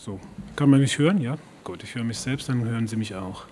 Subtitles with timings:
[0.00, 0.20] So,
[0.54, 1.20] kann man mich hören?
[1.20, 3.46] Ja, gut, ich höre mich selbst, dann hören Sie mich auch.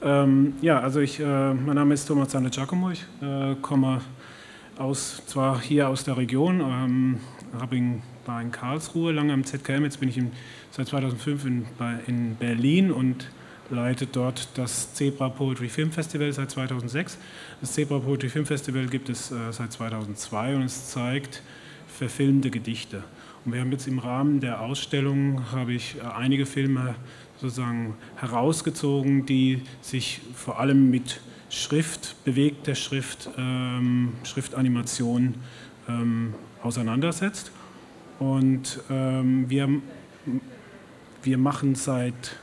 [0.00, 4.00] Ähm, ja, also ich, äh, mein Name ist Thomas Sande Giacomo, ich äh, komme
[4.78, 7.20] aus, zwar hier aus der Region, ähm,
[7.70, 10.32] in, war in Karlsruhe, lange am ZKM, jetzt bin ich in,
[10.70, 13.28] seit 2005 in, bei, in Berlin und
[13.68, 17.18] leite dort das Zebra Poetry Film Festival seit 2006.
[17.60, 21.42] Das Zebra Poetry Film Festival gibt es äh, seit 2002 und es zeigt
[21.86, 23.04] verfilmte Gedichte.
[23.44, 26.94] Und wir haben jetzt im Rahmen der Ausstellung habe ich äh, einige Filme
[27.40, 31.20] sozusagen herausgezogen, die sich vor allem mit
[31.50, 35.34] Schrift, bewegter Schrift, ähm, Schriftanimation
[35.88, 37.50] ähm, auseinandersetzt.
[38.20, 39.68] Und ähm, wir,
[41.24, 42.36] wir machen seit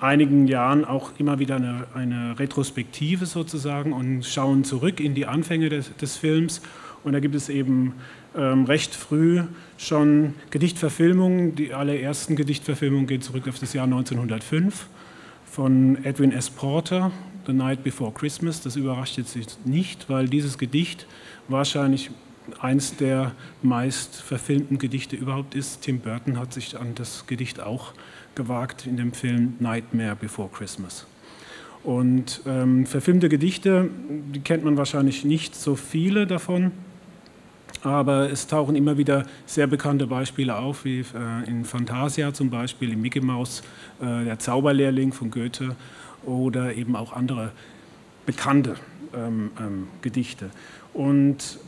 [0.00, 5.68] einigen Jahren auch immer wieder eine, eine, Retrospektive sozusagen und schauen zurück in die Anfänge
[5.68, 6.62] des, des Films.
[7.04, 7.94] Und da gibt es eben
[8.36, 9.42] ähm, recht früh
[9.76, 11.54] schon Gedichtverfilmungen.
[11.54, 14.86] Die allerersten Gedichtverfilmungen gehen zurück auf das Jahr 1905
[15.50, 16.50] von Edwin S.
[16.50, 17.10] Porter,
[17.46, 18.60] The Night Before Christmas.
[18.60, 21.06] Das überrascht jetzt nicht, weil dieses Gedicht
[21.48, 22.10] wahrscheinlich
[22.60, 25.82] eines der meist verfilmten Gedichte überhaupt ist.
[25.82, 27.92] Tim Burton hat sich an das Gedicht auch
[28.34, 31.06] gewagt in dem Film Nightmare Before Christmas.
[31.84, 33.88] Und ähm, verfilmte Gedichte,
[34.34, 36.72] die kennt man wahrscheinlich nicht so viele davon.
[37.82, 42.92] Aber es tauchen immer wieder sehr bekannte Beispiele auf, wie äh, in Fantasia zum Beispiel,
[42.92, 43.62] in Mickey Mouse,
[44.00, 45.76] äh, der Zauberlehrling von Goethe
[46.24, 47.52] oder eben auch andere
[48.26, 48.74] bekannte
[49.14, 50.50] ähm, ähm, Gedichte.
[50.92, 51.58] Und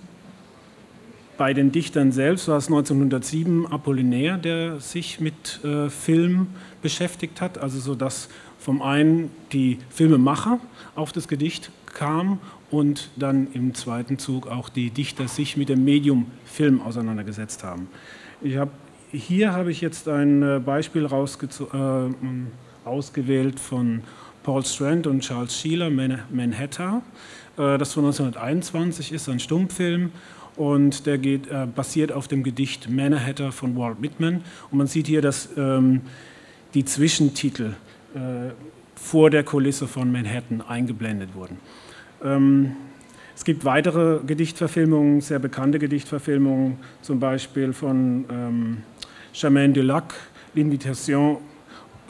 [1.38, 6.48] bei den Dichtern selbst war es 1907 Apollinaire, der sich mit äh, Film
[6.82, 10.60] beschäftigt hat, also so dass vom einen die Filmemacher
[10.94, 12.40] auf das Gedicht kam
[12.70, 17.88] und dann im zweiten Zug auch die Dichter sich mit dem Medium Film auseinandergesetzt haben.
[18.42, 18.70] Ich hab,
[19.12, 24.02] hier habe ich jetzt ein äh, Beispiel äh, ausgewählt von
[24.42, 27.02] Paul Strand und Charles Sheeler, Manhattan,
[27.58, 30.12] äh, das von 1921 ist, ein Stummfilm
[30.56, 35.06] und der geht, äh, basiert auf dem Gedicht Manhattan von Walt Whitman und man sieht
[35.06, 36.02] hier, dass ähm,
[36.74, 37.74] die Zwischentitel
[38.14, 38.52] äh,
[38.94, 41.58] vor der Kulisse von Manhattan eingeblendet wurden.
[42.22, 42.76] Ähm,
[43.34, 48.76] es gibt weitere Gedichtverfilmungen, sehr bekannte Gedichtverfilmungen, zum Beispiel von ähm,
[49.32, 50.14] Charmaine Dulac,
[50.54, 51.38] L'Invitation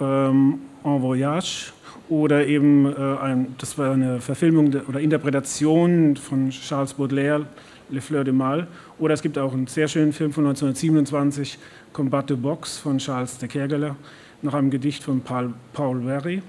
[0.00, 1.72] ähm, en Voyage
[2.08, 7.46] oder eben, äh, ein, das war eine Verfilmung de, oder Interpretation von Charles Baudelaire,
[7.90, 8.66] Le Fleur de Mal.
[8.98, 11.58] Oder es gibt auch einen sehr schönen Film von 1927,
[11.92, 13.94] Combat de Boxe von Charles de Kergeler,
[14.42, 16.42] nach einem Gedicht von Paul, Paul Very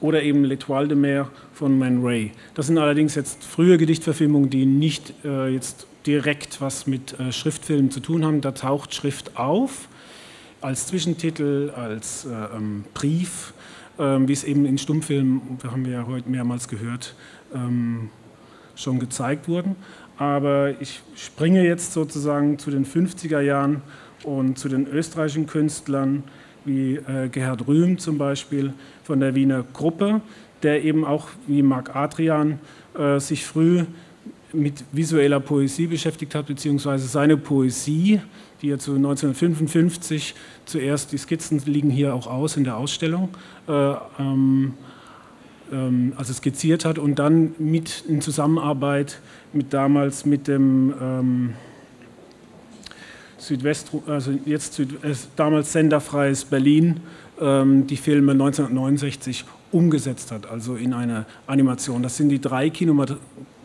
[0.00, 2.32] oder eben L'Etoile de Mer von Man Ray.
[2.54, 7.90] Das sind allerdings jetzt frühe Gedichtverfilmungen, die nicht äh, jetzt direkt was mit äh, Schriftfilmen
[7.90, 8.40] zu tun haben.
[8.40, 9.88] Da taucht Schrift auf
[10.60, 13.52] als Zwischentitel, als äh, ähm, Brief,
[13.98, 17.14] ähm, wie es eben in Stummfilmen, wir haben ja heute mehrmals gehört,
[17.54, 18.10] ähm,
[18.74, 19.76] schon gezeigt wurden.
[20.16, 23.82] Aber ich springe jetzt sozusagen zu den 50er Jahren
[24.22, 26.24] und zu den österreichischen Künstlern,
[26.64, 28.72] wie äh, Gerhard Rühm zum Beispiel
[29.02, 30.20] von der Wiener Gruppe,
[30.62, 32.58] der eben auch wie Marc Adrian
[32.98, 33.84] äh, sich früh
[34.52, 38.20] mit visueller Poesie beschäftigt hat, beziehungsweise seine Poesie,
[38.62, 40.34] die er zu 1955
[40.64, 43.30] zuerst, die Skizzen liegen hier auch aus in der Ausstellung,
[43.68, 44.74] äh, ähm,
[45.72, 49.20] ähm, also skizziert hat und dann mit in Zusammenarbeit
[49.52, 51.54] mit damals mit dem ähm,
[53.40, 57.00] Südwest, also jetzt Süd, äh, damals senderfreies Berlin,
[57.40, 62.02] ähm, die Filme 1969 umgesetzt hat, also in eine Animation.
[62.02, 63.16] Das sind die drei Kinomat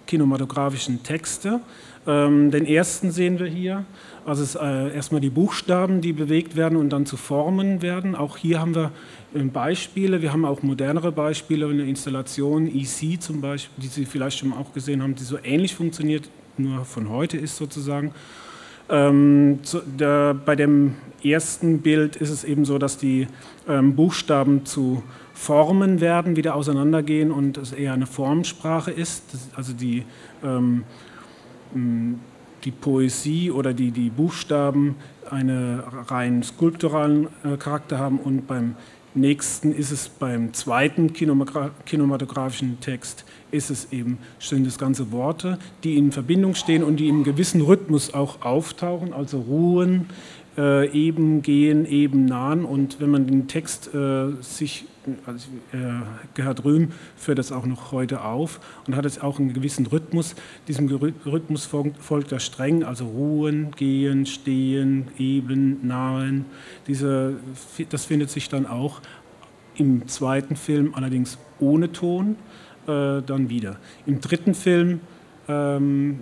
[0.07, 1.61] kinematografischen Texte.
[2.07, 3.85] Ähm, den ersten sehen wir hier.
[4.23, 8.15] Also es äh, erstmal die Buchstaben, die bewegt werden und dann zu Formen werden.
[8.15, 8.91] Auch hier haben wir
[9.33, 10.21] äh, Beispiele.
[10.21, 14.73] Wir haben auch modernere Beispiele, eine Installation EC zum Beispiel, die Sie vielleicht schon auch
[14.73, 18.13] gesehen haben, die so ähnlich funktioniert, nur von heute ist sozusagen.
[18.89, 23.27] Ähm, zu, der, bei dem ersten Bild ist es eben so, dass die
[23.67, 25.03] ähm, Buchstaben zu
[25.33, 29.23] Formen werden, wieder auseinandergehen und es eher eine Formsprache ist.
[29.55, 30.05] Also die,
[30.43, 30.83] ähm,
[32.63, 34.95] die Poesie oder die, die Buchstaben
[35.29, 38.75] einen rein skulpturalen äh, Charakter haben und beim
[39.15, 45.97] nächsten ist es beim zweiten kinematografischen Text ist es eben, sind es ganze Worte, die
[45.97, 50.07] in Verbindung stehen und die im gewissen Rhythmus auch auftauchen, also ruhen,
[50.57, 52.65] äh, eben gehen, eben nahen.
[52.65, 54.85] Und wenn man den Text äh, sich,
[55.25, 55.77] also, äh,
[56.33, 60.35] Gerhard Röhm führt das auch noch heute auf und hat es auch einen gewissen Rhythmus.
[60.67, 66.45] Diesem Rhythmus folgt, er streng, also ruhen, gehen, stehen, eben, nahen.
[66.87, 67.37] Diese,
[67.89, 69.01] das findet sich dann auch
[69.75, 72.37] im zweiten Film, allerdings ohne Ton,
[72.87, 73.77] äh, dann wieder.
[74.05, 75.01] Im dritten Film
[75.47, 76.21] ähm,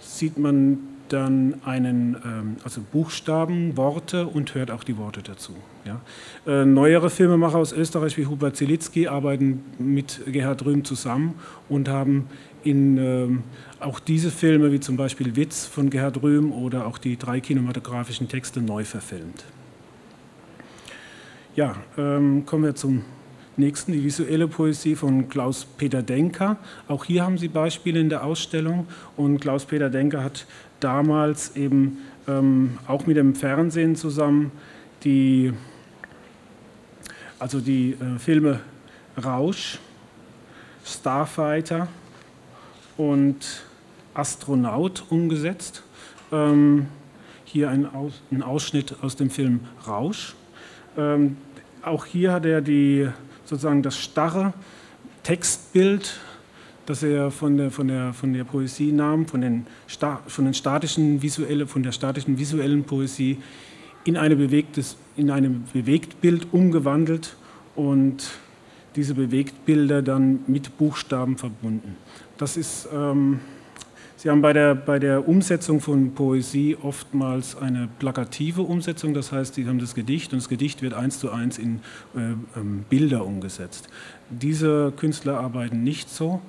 [0.00, 5.54] sieht man dann einen, ähm, also Buchstaben, Worte und hört auch die Worte dazu.
[5.84, 6.00] Ja.
[6.46, 11.34] Äh, neuere Filmemacher aus Österreich wie Hubert Zelitzky arbeiten mit Gerhard Röhm zusammen
[11.68, 12.26] und haben
[12.64, 13.42] in ähm,
[13.78, 18.28] auch diese Filme, wie zum Beispiel Witz von Gerhard Röhm oder auch die drei kinematografischen
[18.28, 19.44] Texte neu verfilmt.
[21.54, 23.02] Ja, ähm, kommen wir zum
[23.56, 26.56] nächsten, die visuelle Poesie von Klaus-Peter Denker.
[26.88, 28.86] Auch hier haben Sie Beispiele in der Ausstellung
[29.16, 30.46] und Klaus-Peter Denker hat
[30.80, 34.52] damals eben ähm, auch mit dem Fernsehen zusammen
[35.04, 35.52] die,
[37.38, 38.60] also die äh, Filme
[39.22, 39.78] Rausch,
[40.84, 41.88] Starfighter
[42.96, 43.64] und
[44.14, 45.82] Astronaut umgesetzt.
[46.32, 46.86] Ähm,
[47.44, 47.88] hier ein,
[48.32, 50.34] ein, Ausschnitt aus dem Film Rausch.
[50.96, 51.36] Ähm,
[51.82, 53.08] auch hier hat er die,
[53.44, 54.52] sozusagen das starre
[55.22, 56.18] Textbild
[56.86, 59.66] das er von der, von der, von der Poesie nahm, von, den,
[60.26, 63.38] von, den statischen visuelle, von der statischen visuellen Poesie
[64.04, 67.36] in, eine bewegtes, in einem Bewegtbild umgewandelt
[67.74, 68.30] und
[68.96, 71.96] diese Bewegtbilder dann mit Buchstaben verbunden.
[72.36, 73.40] Das ist, ähm,
[74.24, 79.54] Sie haben bei der, bei der Umsetzung von Poesie oftmals eine plakative Umsetzung, das heißt,
[79.54, 81.80] Sie haben das Gedicht und das Gedicht wird eins zu eins in
[82.16, 83.90] äh, ähm, Bilder umgesetzt.
[84.30, 86.40] Diese Künstler arbeiten nicht so.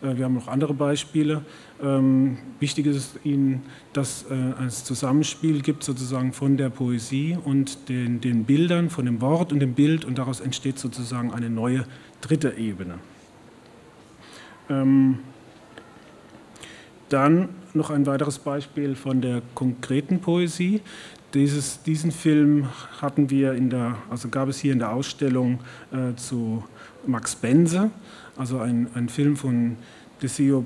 [0.00, 1.44] Äh, wir haben noch andere Beispiele.
[1.82, 3.64] Ähm, wichtig ist Ihnen,
[3.94, 9.20] dass äh, es Zusammenspiel gibt sozusagen von der Poesie und den, den Bildern, von dem
[9.20, 11.84] Wort und dem Bild und daraus entsteht sozusagen eine neue
[12.20, 13.00] dritte Ebene.
[14.70, 15.18] Ähm,
[17.14, 20.80] dann noch ein weiteres Beispiel von der konkreten Poesie.
[21.32, 22.68] Dieses, diesen Film
[23.00, 25.60] hatten wir in der, also gab es hier in der Ausstellung
[25.92, 26.64] äh, zu
[27.06, 27.90] Max Bense,
[28.36, 29.76] also ein, ein Film von
[30.22, 30.60] Desio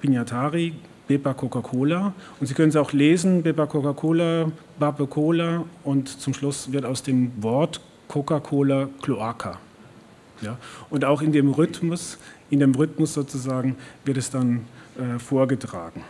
[0.00, 0.74] Pignatari,
[1.08, 2.12] Bepa Coca-Cola.
[2.38, 7.02] Und Sie können es auch lesen, Bepa Coca-Cola, Bape Cola und zum Schluss wird aus
[7.02, 9.58] dem Wort Coca-Cola Cloaca.
[10.40, 10.56] Ja?
[10.88, 12.18] Und auch in dem Rhythmus,
[12.50, 14.66] in dem Rhythmus sozusagen wird es dann
[14.98, 16.02] äh, vorgetragen.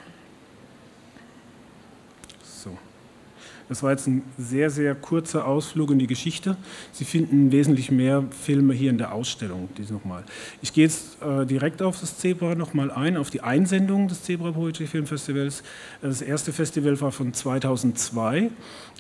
[3.71, 6.57] Das war jetzt ein sehr, sehr kurzer Ausflug in die Geschichte.
[6.91, 9.69] Sie finden wesentlich mehr Filme hier in der Ausstellung.
[9.79, 10.25] Dies nochmal.
[10.61, 14.51] Ich gehe jetzt äh, direkt auf das Zebra nochmal ein, auf die Einsendung des Zebra
[14.51, 15.63] Poetry Film Festivals.
[16.03, 18.51] Das erste Festival war von 2002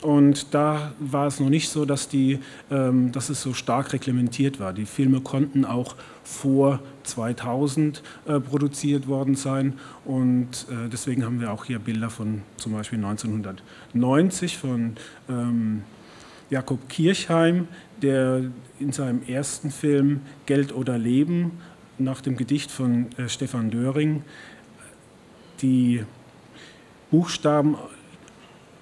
[0.03, 2.39] und da war es noch nicht so, dass, die,
[2.71, 4.73] ähm, dass es so stark reglementiert war.
[4.73, 9.79] Die Filme konnten auch vor 2000 äh, produziert worden sein.
[10.05, 14.97] Und äh, deswegen haben wir auch hier Bilder von zum Beispiel 1990 von
[15.29, 15.83] ähm,
[16.51, 17.69] Jakob Kirchheim,
[18.03, 18.45] der
[18.79, 21.53] in seinem ersten Film Geld oder Leben
[21.99, 24.23] nach dem Gedicht von äh, Stefan Döring
[25.63, 26.05] die
[27.11, 27.77] Buchstaben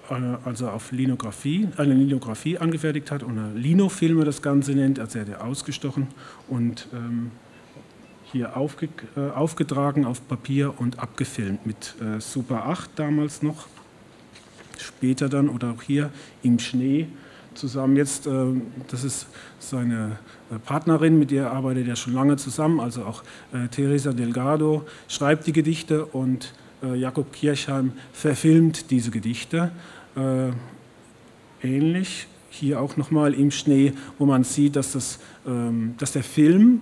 [0.09, 5.33] also auf Linografie, eine Linografie angefertigt hat und Linofilme das Ganze nennt, also er hat
[5.33, 6.09] er ausgestochen
[6.49, 7.31] und ähm,
[8.33, 13.67] hier aufge, äh, aufgetragen auf Papier und abgefilmt mit äh, Super 8 damals noch.
[14.79, 16.11] Später dann oder auch hier
[16.43, 17.09] im Schnee
[17.55, 17.97] zusammen.
[17.97, 18.31] Jetzt, äh,
[18.89, 19.27] das ist
[19.59, 20.19] seine
[20.51, 23.23] äh, Partnerin, mit der arbeitet er schon lange zusammen, also auch
[23.53, 29.73] äh, Teresa Delgado schreibt die Gedichte und äh, Jakob Kirchheim verfilmt diese Gedichte.
[31.63, 36.81] Ähnlich hier auch nochmal im Schnee, wo man sieht, dass, das, ähm, dass der Film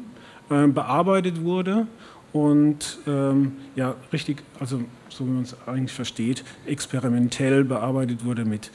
[0.49, 1.87] äh, bearbeitet wurde
[2.33, 8.71] und ähm, ja, richtig, also so wie man es eigentlich versteht, experimentell bearbeitet wurde mit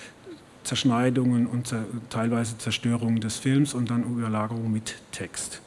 [0.63, 5.61] Zerschneidungen und zer teilweise Zerstörungen des Films und dann Überlagerung mit Text.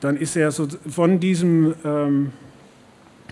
[0.00, 2.32] Dann ist er so von diesem ähm,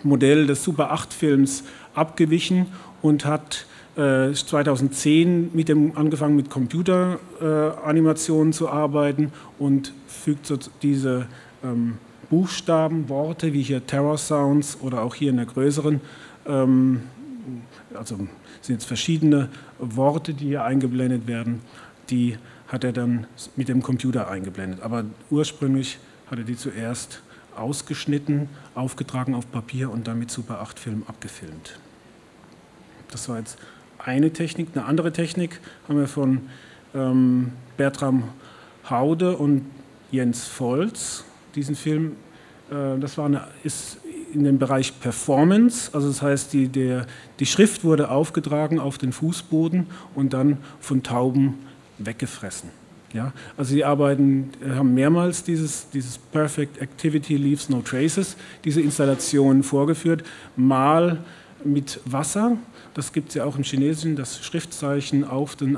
[0.03, 2.67] Modell des Super 8-Films abgewichen
[3.03, 10.57] und hat äh, 2010 mit dem, angefangen mit Computeranimationen äh, zu arbeiten und fügt so
[10.83, 11.27] diese
[11.63, 11.99] ähm,
[12.31, 16.01] Buchstaben, Worte wie hier Terror Sounds oder auch hier in der größeren,
[16.47, 17.03] ähm,
[17.95, 18.17] also
[18.61, 19.49] sind jetzt verschiedene
[19.79, 21.61] Worte, die hier eingeblendet werden,
[22.11, 22.37] die
[22.69, 24.83] hat er dann mit dem Computer eingeblendet.
[24.83, 25.99] Aber ursprünglich
[26.31, 27.23] hat er die zuerst
[27.55, 31.79] ausgeschnitten, aufgetragen auf Papier und dann mit Super 8 Film abgefilmt.
[33.11, 33.59] Das war jetzt
[34.05, 34.69] eine Technik.
[34.75, 36.43] Eine andere Technik haben wir von
[36.95, 38.25] ähm, Bertram
[38.89, 39.63] Haude und
[40.11, 41.25] Jens Volz.
[41.55, 42.13] Diesen Film,
[42.71, 43.99] äh, das war eine, ist
[44.33, 47.07] in dem Bereich Performance, also das heißt, die, der,
[47.39, 51.55] die Schrift wurde aufgetragen auf den Fußboden und dann von Tauben
[51.99, 52.71] weggefressen.
[53.13, 59.63] Ja, also sie arbeiten, haben mehrmals dieses, dieses Perfect Activity Leaves No Traces, diese Installation
[59.63, 60.25] vorgeführt,
[60.57, 61.19] mal
[61.65, 62.57] mit Wasser,
[62.95, 65.77] das gibt es ja auch im Chinesischen, dass Schriftzeichen auf den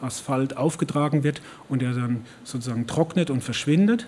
[0.00, 4.06] Asphalt aufgetragen wird und der dann sozusagen trocknet und verschwindet,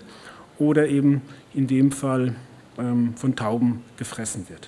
[0.59, 1.21] oder eben
[1.53, 2.35] in dem Fall
[2.77, 4.67] ähm, von Tauben gefressen wird.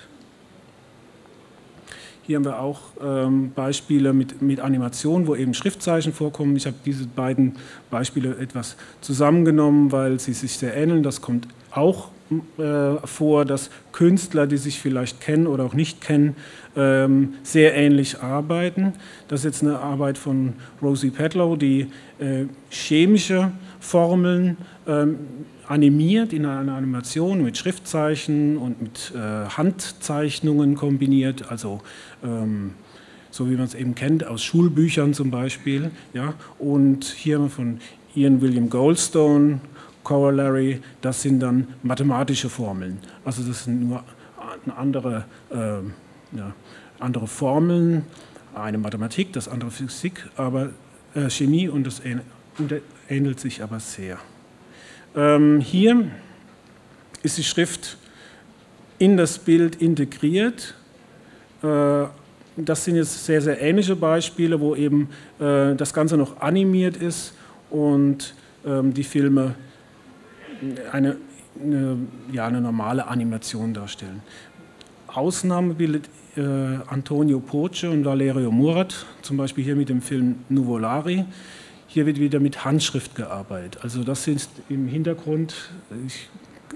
[2.23, 6.55] Hier haben wir auch ähm, Beispiele mit, mit Animation, wo eben Schriftzeichen vorkommen.
[6.55, 7.57] Ich habe diese beiden
[7.91, 11.03] Beispiele etwas zusammengenommen, weil sie sich sehr ähneln.
[11.03, 12.09] Das kommt auch
[12.57, 16.35] äh, vor, dass Künstler, die sich vielleicht kennen oder auch nicht kennen,
[16.75, 18.93] ähm, sehr ähnlich arbeiten.
[19.27, 21.87] Das ist jetzt eine Arbeit von Rosie Pedlow, die
[22.19, 25.19] äh, chemische Formeln ähm,
[25.67, 31.81] animiert in einer Animation mit Schriftzeichen und mit äh, Handzeichnungen kombiniert, also
[32.23, 32.71] ähm,
[33.31, 35.91] so wie man es eben kennt aus Schulbüchern zum Beispiel.
[36.13, 36.33] Ja?
[36.57, 37.79] Und hier von
[38.15, 39.59] Ian William Goldstone,
[40.05, 42.99] Corollary, das sind dann mathematische Formeln.
[43.25, 44.05] Also das sind nur
[44.77, 46.53] andere, äh, ja,
[46.99, 48.03] andere Formeln,
[48.53, 50.69] eine Mathematik, das andere Physik, aber
[51.13, 52.01] äh, Chemie und das
[53.09, 54.17] ähnelt sich aber sehr.
[55.15, 56.09] Ähm, hier
[57.23, 57.97] ist die Schrift
[58.97, 60.75] in das Bild integriert.
[61.61, 62.05] Äh,
[62.57, 65.09] das sind jetzt sehr, sehr ähnliche Beispiele, wo eben
[65.39, 67.33] äh, das Ganze noch animiert ist
[67.69, 68.33] und
[68.65, 69.55] ähm, die Filme
[70.91, 71.17] eine,
[71.61, 71.97] eine,
[72.31, 74.21] ja, eine normale Animation darstellen.
[75.07, 76.41] Ausnahme bildet äh,
[76.87, 81.25] Antonio Poce und Valerio Murat, zum Beispiel hier mit dem Film Nuvolari.
[81.87, 83.79] Hier wird wieder mit Handschrift gearbeitet.
[83.81, 85.71] Also das ist im Hintergrund,
[86.05, 86.27] ich,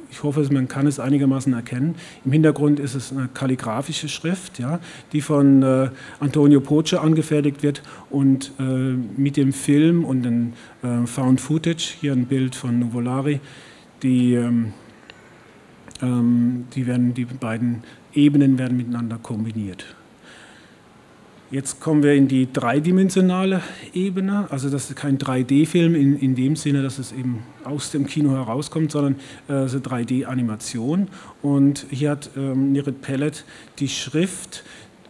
[0.10, 1.96] ich hoffe, man kann es einigermaßen erkennen.
[2.24, 4.80] Im Hintergrund ist es eine kalligraphische Schrift, ja,
[5.12, 5.90] die von äh,
[6.22, 12.14] Antonio Poce angefertigt wird und äh, mit dem Film und dem äh, Found Footage, hier
[12.14, 13.42] ein Bild von Nuvolari,
[14.03, 14.74] die, ähm,
[16.01, 19.96] ähm, die, werden, die beiden Ebenen werden miteinander kombiniert.
[21.51, 23.63] Jetzt kommen wir in die dreidimensionale
[23.96, 24.46] Ebene.
[24.51, 28.34] Also das ist kein 3D-Film in, in dem Sinne, dass es eben aus dem Kino
[28.34, 29.15] herauskommt, sondern
[29.48, 31.08] äh, eine 3D-Animation.
[31.41, 33.46] Und hier hat ähm, Nirit Pellet
[33.79, 34.63] die Schrift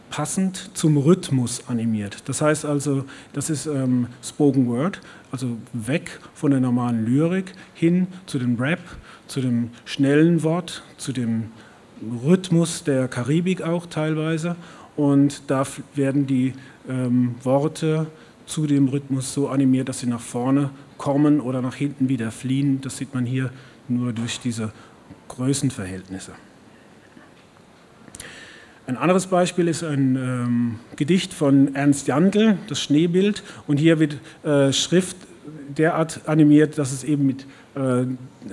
[0.09, 2.23] passend zum Rhythmus animiert.
[2.25, 5.01] Das heißt also, das ist ähm, Spoken Word,
[5.31, 8.79] also weg von der normalen Lyrik hin zu dem Rap,
[9.27, 11.51] zu dem schnellen Wort, zu dem
[12.23, 14.55] Rhythmus der Karibik auch teilweise
[14.95, 15.63] und da
[15.95, 16.53] werden die
[16.89, 18.07] ähm, Worte
[18.45, 22.81] zu dem Rhythmus so animiert, dass sie nach vorne kommen oder nach hinten wieder fliehen.
[22.81, 23.51] Das sieht man hier
[23.87, 24.73] nur durch diese
[25.29, 26.33] Größenverhältnisse.
[28.89, 33.43] Ein anderes Beispiel ist ein ähm, Gedicht von Ernst Jandl, das Schneebild.
[33.67, 35.15] Und hier wird äh, Schrift
[35.77, 38.05] derart animiert, dass es eben mit äh,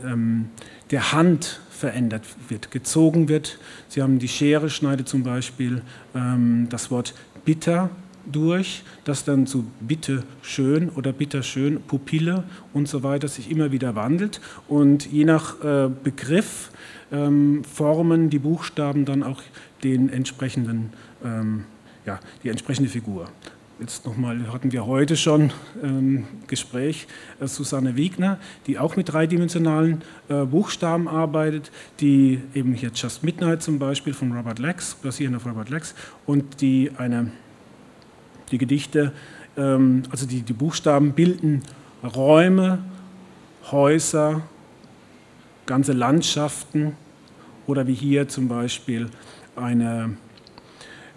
[0.05, 0.51] ähm,
[0.91, 3.59] der Hand verändert wird, gezogen wird.
[3.89, 5.81] Sie haben die Schere, schneidet zum Beispiel
[6.15, 7.15] ähm, das Wort
[7.47, 7.89] bitter
[8.31, 13.95] durch, das dann zu bitte schön oder bitterschön, Pupille und so weiter sich immer wieder
[13.95, 14.43] wandelt.
[14.69, 16.73] Und je nach äh, Begriff
[17.11, 19.43] ähm, formen die Buchstaben dann auch
[19.87, 20.93] den entsprechenden,
[21.25, 21.65] ähm,
[22.05, 23.29] ja, die entsprechende Figur.
[23.79, 25.53] Jetzt nochmal hatten wir heute schon
[25.83, 27.07] ähm, Gespräch,
[27.41, 33.63] äh, Susanne Wiegner, die auch mit dreidimensionalen äh, Buchstaben arbeitet, die eben hier Just Midnight
[33.63, 37.31] zum Beispiel von Robert Lex, basierend auf Robert Lex, und die eine,
[38.51, 39.13] die Gedichte,
[39.57, 41.63] ähm, also die, die Buchstaben bilden
[42.03, 42.79] Räume,
[43.71, 44.43] Häuser,
[45.67, 46.97] ganze Landschaften
[47.67, 49.11] oder wie hier zum Beispiel
[49.57, 50.17] eine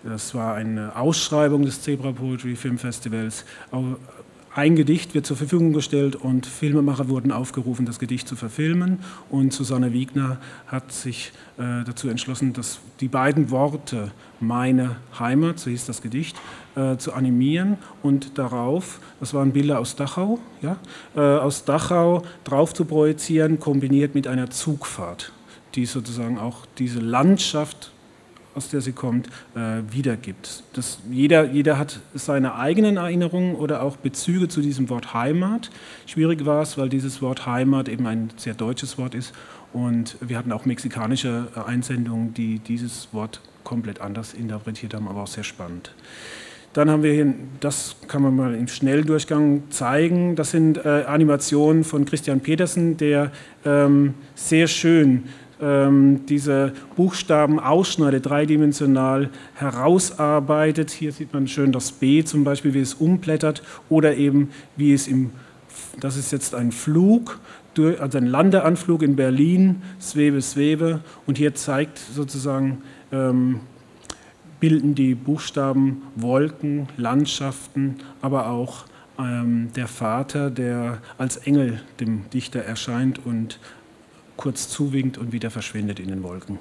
[0.03, 3.43] das war eine Ausschreibung des Zebra Poetry Film Festivals.
[4.55, 8.99] Ein Gedicht wird zur Verfügung gestellt und Filmemacher wurden aufgerufen, das Gedicht zu verfilmen.
[9.29, 15.69] Und Susanne Wiegner hat sich äh, dazu entschlossen, dass die beiden Worte meine Heimat, so
[15.69, 16.35] hieß das Gedicht,
[16.75, 20.77] äh, zu animieren und darauf, das waren Bilder aus Dachau, ja,
[21.15, 25.31] äh, aus Dachau drauf zu projizieren, kombiniert mit einer Zugfahrt,
[25.75, 27.91] die sozusagen auch diese Landschaft
[28.59, 30.63] aus der sie kommt, äh, wiedergibt.
[30.73, 35.69] Das, jeder, jeder hat seine eigenen Erinnerungen oder auch Bezüge zu diesem Wort Heimat.
[36.05, 39.33] Schwierig war es, weil dieses Wort Heimat eben ein sehr deutsches Wort ist
[39.71, 45.21] und wir hatten auch mexikanische äh, Einsendungen, die dieses Wort komplett anders interpretiert haben, aber
[45.21, 45.93] auch sehr spannend.
[46.73, 51.85] Dann haben wir hier, das kann man mal im Schnelldurchgang zeigen, das sind äh, Animationen
[51.85, 53.31] von Christian Petersen, der
[53.65, 55.23] ähm, sehr schön
[55.61, 60.91] ähm, diese Buchstaben ausschneidet, dreidimensional herausarbeitet.
[60.91, 65.07] Hier sieht man schön das B zum Beispiel, wie es umblättert oder eben wie es
[65.07, 65.31] im,
[65.99, 67.39] das ist jetzt ein Flug,
[67.99, 73.61] also ein Landeanflug in Berlin, Swebe, Swebe und hier zeigt sozusagen, ähm,
[74.59, 78.85] bilden die Buchstaben Wolken, Landschaften, aber auch
[79.17, 83.59] ähm, der Vater, der als Engel dem Dichter erscheint und
[84.39, 86.59] kurz zuwinkt und wieder verschwindet in den Wolken.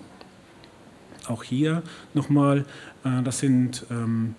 [1.28, 2.64] Auch hier nochmal,
[3.04, 4.34] äh, das sind ähm,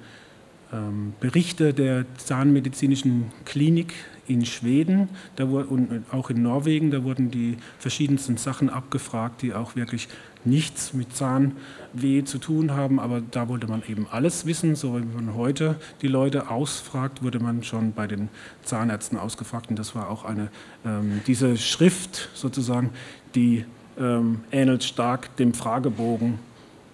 [0.74, 3.94] ähm, Berichte der Zahnmedizinischen Klinik
[4.30, 6.92] in Schweden da und auch in Norwegen.
[6.92, 10.08] Da wurden die verschiedensten Sachen abgefragt, die auch wirklich
[10.46, 13.00] nichts mit Zahnweh zu tun haben.
[13.00, 14.76] Aber da wollte man eben alles wissen.
[14.76, 18.30] So wie man heute die Leute ausfragt, wurde man schon bei den
[18.64, 19.70] Zahnärzten ausgefragt.
[19.70, 20.50] Und das war auch eine,
[20.86, 22.92] ähm, diese Schrift sozusagen,
[23.36, 23.66] die
[24.00, 26.40] ähm, ähnelt stark dem Fragebogen,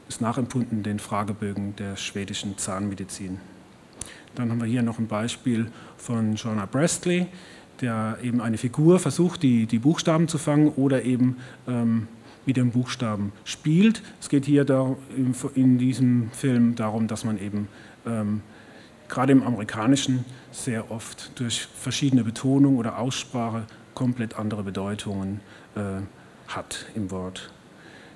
[0.07, 3.39] ist nachempfunden den Fragebögen der schwedischen Zahnmedizin.
[4.35, 7.27] Dann haben wir hier noch ein Beispiel von Joanna Brestley,
[7.81, 12.07] der eben eine Figur versucht, die, die Buchstaben zu fangen oder eben ähm,
[12.45, 14.01] mit dem Buchstaben spielt.
[14.21, 14.95] Es geht hier da
[15.55, 17.67] in, diesem Film darum, dass man eben
[18.05, 18.41] ähm,
[19.07, 25.39] gerade im Amerikanischen sehr oft durch verschiedene Betonung oder Aussprache komplett andere Bedeutungen
[25.75, 26.01] äh,
[26.47, 27.51] hat im Wort.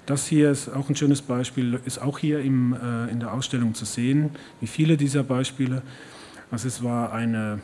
[0.09, 3.75] Das hier ist auch ein schönes Beispiel, ist auch hier im, äh, in der Ausstellung
[3.75, 5.83] zu sehen, wie viele dieser Beispiele.
[6.49, 7.59] Also es war eine,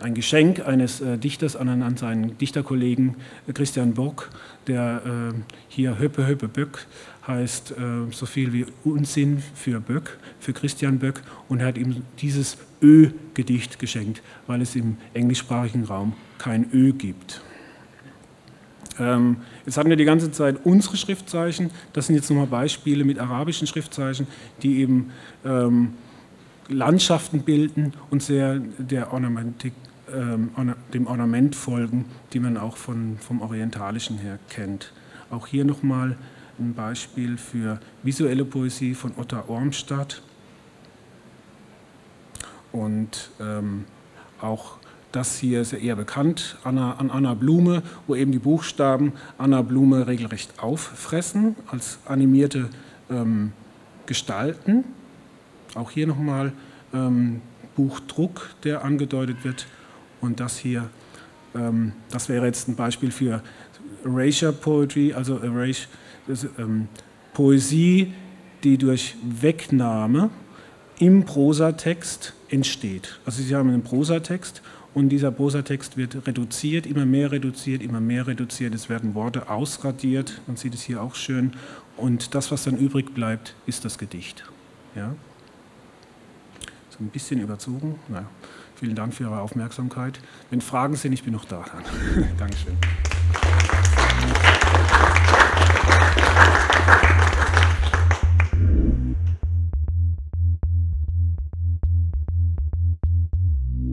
[0.00, 3.14] ein Geschenk eines äh, Dichters an, an seinen Dichterkollegen
[3.46, 4.30] äh, Christian Bock,
[4.66, 6.84] der äh, hier Höppe Höppe Böck
[7.28, 12.02] heißt äh, so viel wie Unsinn für Böck, für Christian Böck und er hat ihm
[12.18, 17.40] dieses Ö-Gedicht geschenkt, weil es im englischsprachigen Raum kein Ö gibt.
[18.98, 21.70] Ähm, jetzt hatten wir die ganze Zeit unsere Schriftzeichen.
[21.92, 24.26] Das sind jetzt nochmal Beispiele mit arabischen Schriftzeichen,
[24.62, 25.10] die eben
[25.44, 25.94] ähm,
[26.68, 29.72] Landschaften bilden und sehr der Ornamentik,
[30.12, 30.50] ähm,
[30.92, 34.92] dem Ornament folgen, die man auch von, vom Orientalischen her kennt.
[35.30, 36.16] Auch hier nochmal
[36.58, 40.22] ein Beispiel für visuelle Poesie von Otta Ormstadt.
[42.72, 43.84] Und ähm,
[44.40, 44.78] auch
[45.14, 49.62] das hier ist ja eher bekannt Anna, an Anna Blume, wo eben die Buchstaben Anna
[49.62, 52.68] Blume regelrecht auffressen als animierte
[53.10, 53.52] ähm,
[54.06, 54.84] Gestalten.
[55.76, 56.52] Auch hier nochmal
[56.92, 57.40] ähm,
[57.76, 59.66] Buchdruck, der angedeutet wird.
[60.20, 60.90] Und das hier,
[61.54, 63.40] ähm, das wäre jetzt ein Beispiel für
[64.04, 65.88] Erasure Poetry, also Erasure,
[66.26, 66.88] das, ähm,
[67.34, 68.12] Poesie,
[68.64, 70.30] die durch Wegnahme
[70.98, 73.20] im Prosatext entsteht.
[73.24, 74.62] Also Sie haben einen Prosatext
[74.94, 78.74] und dieser Prosatext wird reduziert, immer mehr reduziert, immer mehr reduziert.
[78.74, 81.52] Es werden Worte ausradiert, man sieht es hier auch schön.
[81.96, 84.44] Und das, was dann übrig bleibt, ist das Gedicht.
[84.94, 85.14] Ja?
[86.90, 87.98] So ein bisschen überzogen.
[88.08, 88.28] Naja,
[88.76, 90.20] vielen Dank für Ihre Aufmerksamkeit.
[90.50, 91.64] Wenn Fragen sind, ich bin noch da.
[92.38, 92.76] Dankeschön.